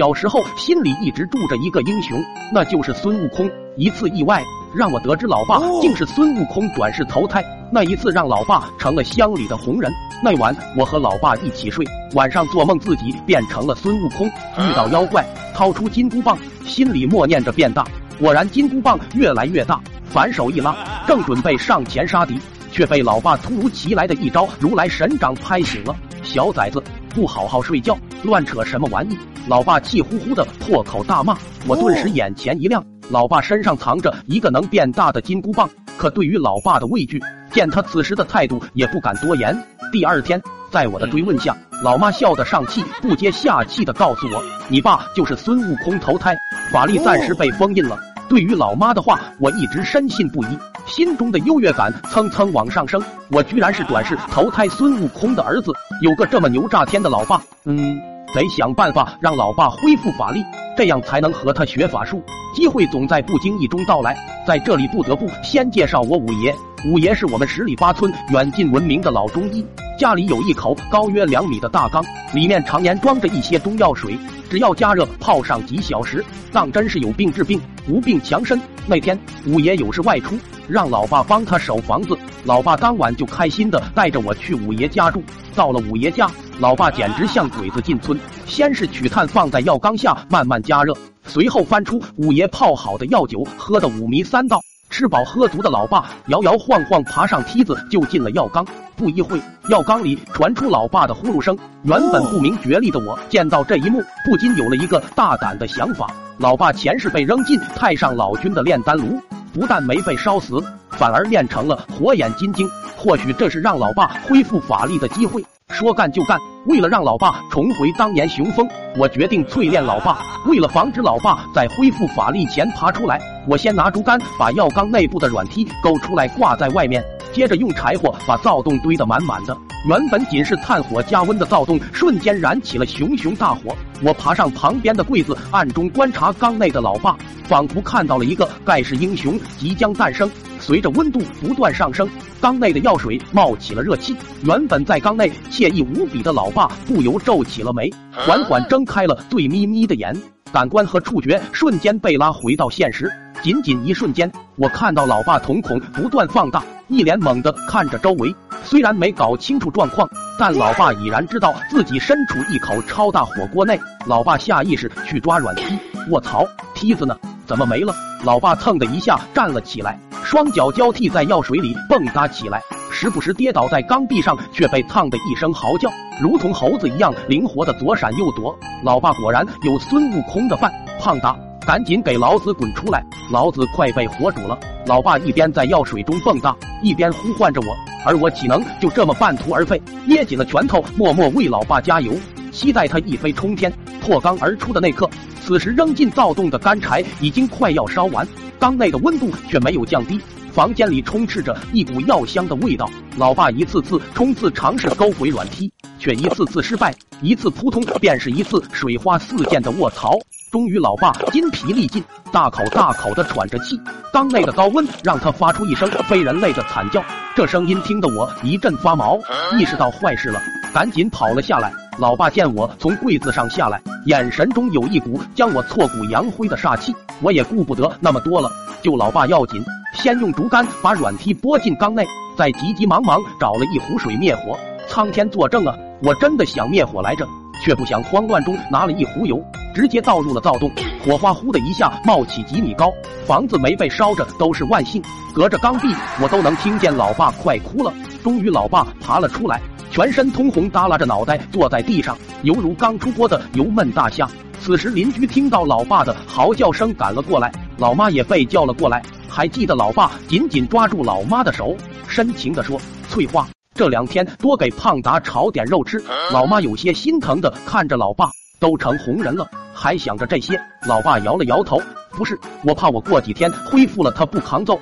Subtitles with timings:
[0.00, 2.18] 小时候心里一直住着一个英雄，
[2.50, 3.46] 那就是孙悟空。
[3.76, 4.42] 一次意外
[4.74, 7.44] 让我得知老爸竟是孙悟空转世投胎。
[7.70, 9.92] 那一次让老爸成了乡里的红人。
[10.24, 11.84] 那晚我和老爸一起睡，
[12.14, 17.86] 晚上做梦自己变成了孙悟空，遇到妖怪，掏出金箍棒，心里默念着变大。
[18.18, 20.74] 果然金箍棒越来越大，反手一拉，
[21.06, 22.40] 正准备上前杀敌，
[22.72, 25.94] 却被老爸突如其来的一招如来神掌拍醒了。
[26.22, 29.18] 小崽子，不好好睡觉，乱扯什么玩意！
[29.46, 31.36] 老爸气呼呼的破口大骂。
[31.66, 35.68] 我顿时眼前一亮，老爸身上藏着一个能变大的金箍棒。
[35.98, 39.56] 可对于老爸的畏惧，见他此时的态度，也不敢多言。
[39.92, 46.36] 第二天，在我的追问下，老妈笑得上气不接下气的告诉我：“你爸就是孙悟空投胎，
[46.72, 47.98] 法力暂时被封印了。”
[48.30, 50.58] 对于老妈的话，我一直深信不疑，
[50.90, 53.00] 心中的优越感蹭蹭往上升。
[53.30, 55.72] 我居然是转世投胎孙悟空的儿子，
[56.02, 57.98] 有个这么牛炸天的老爸，嗯，
[58.34, 60.44] 得想办法让老爸恢复法力，
[60.76, 62.22] 这样才能和他学法术。
[62.52, 66.52] 机会总在不经意中到来，在这里不得不先介绍我五爷。
[66.90, 69.64] 五爷是我们十里八村远近闻名的老中医，
[70.00, 74.18] 家里有一口高约两米的大缸，里面常年装着一些中药水。
[74.48, 78.58] 只要加热泡上几小时，当真是有病治病，无病强身。
[78.86, 82.16] 那天五爷有事外出，让老爸帮他守房子。
[82.44, 85.22] 老爸当晚就开心的带着我去五爷家住。
[85.54, 88.18] 到了五爷家，老爸简直像鬼子进村。
[88.46, 94.62] 先是取炭放在药缸下慢慢加热，随后翻出五爷泡好的药酒，喝得五迷三道。
[95.00, 98.62] 吃饱喝足的老爸摇摇晃晃爬上梯子就进了药缸。
[98.96, 101.56] 不一会，药缸里传出老爸的呼噜声。
[101.84, 109.18] 原本不明觉厉的我，见到这一幕，不禁有了一个大胆的想法：老爸前世被扔进太上老君的炼丹炉，
[109.54, 112.68] 不但没被烧死，反而炼成了火眼金睛。
[112.94, 115.42] 或许这是让老爸恢复法力的机会。
[115.80, 120.18] 说干就干，为了让老爸重回当年雄风，我决定淬炼老爸。
[120.46, 129.56] 为了防止老爸在恢复法力前爬出来，我先拿竹竿把药缸内部的软梯勾出来挂在外面，接着用柴火把灶洞堆得满满的。
[129.88, 133.74] 原本仅是炭火加温的灶洞，瞬间燃起了熊熊大火。
[134.02, 140.30] 我爬上旁边的柜子，暗中观察缸内的老爸，仿佛看到了一个盖世英雄即将诞生。
[140.58, 142.06] 随着温度不断上升，
[142.40, 144.14] 缸内的药水冒起了热气。
[144.44, 150.14] 原本在缸内惬意无比的老爸不由皱起了眉，缓缓睁开了醉眯眯的眼，
[150.52, 153.10] 感官和触觉瞬间被拉回到现实。
[153.42, 158.34] 仅仅一瞬间，我看到老爸瞳孔不断放大，一脸懵的看着周围。
[158.62, 160.06] 虽然没搞清楚状况，
[160.38, 163.80] 但老爸已然知道自己身处一口超大火锅内。
[164.06, 165.78] 老爸下意识去抓软梯，
[166.10, 167.16] 卧槽，梯子呢？
[167.46, 167.94] 怎么没了？
[168.22, 169.98] 老爸蹭的一下站了起来。
[170.22, 172.60] 双脚交替在药水里蹦跶起来，
[172.92, 175.90] 时不时跌倒在缸壁上，却被烫得一声嚎叫，
[176.20, 178.56] 如同猴子一样灵活的左闪右躲。
[178.84, 180.70] 老爸果然有孙悟空的范，
[181.00, 181.34] 胖达，
[181.70, 183.00] 赶紧给老子滚出来！
[183.30, 184.58] 老子快被火煮了！
[184.86, 187.66] 老爸一边在药水中蹦跶，一边呼唤着我，
[188.04, 189.80] 而我岂能就这么半途而废？
[190.04, 192.12] 捏紧了拳头，默默为老爸加油，
[192.50, 193.72] 期待他一飞冲天。
[194.00, 195.08] 破缸而出的那刻，
[195.40, 198.26] 此时扔进灶洞的干柴已经快要烧完。
[198.58, 200.20] 缸内的温度却没有降低，
[200.50, 202.90] 房间里充斥着一股药香的味道。
[203.16, 206.92] 老爸一次次冲刺尝试勾回软梯，却一次次失败，
[207.22, 210.18] 一次扑通便是一次水花四溅的卧槽。
[210.50, 212.02] 终于，老爸筋疲力尽，
[212.32, 213.80] 大口大口的喘着气。
[214.12, 217.00] 缸内的高温让他发出一声非人类的惨叫，
[217.36, 219.16] 这声音听得我一阵发毛，
[219.56, 220.42] 意识到坏事了，
[220.74, 221.72] 赶紧跑了下来。
[221.98, 226.92] 老爸见我从柜子上下来，眼神中有一股将我挫骨扬灰的煞气。
[227.20, 228.50] 我也顾不得那么多了，
[228.82, 229.64] 救老爸要紧。
[229.94, 232.04] 先用竹竿把软梯拨进缸内，
[232.36, 234.58] 再急急忙忙找了一壶水灭火。
[234.88, 237.24] 苍天作证啊，我真的想灭火来着，
[237.64, 239.40] 却不想慌乱中拿了一壶油，
[239.74, 240.70] 直接倒入了灶洞。
[241.04, 242.92] 火花呼的一下冒起几米高，
[243.26, 245.02] 房子没被烧着都是万幸。
[245.34, 245.88] 隔着缸壁，
[246.20, 247.92] 我都能听见老爸快哭了。
[248.22, 249.60] 终于，老爸爬了出来，
[249.90, 254.28] 全身通红，耷拉着脑袋坐在地上，犹如刚出锅的油焖大虾。
[254.60, 259.02] 此时，邻居听到老爸的嚎叫声赶了过来，老妈也被叫了过来。
[259.26, 261.74] 还记得老爸紧紧抓住老妈的手，
[262.06, 262.78] 深情地说
[263.08, 268.28] ：“翠花，这两天多给胖达炒点肉吃。”老妈有些心疼的看着老爸，
[268.58, 269.48] 都成红人了，
[269.80, 270.60] 还想着这些。
[270.86, 271.80] 老爸摇了摇头
[272.12, 274.78] ：“不是，我怕我过几天恢复了，他不扛揍。”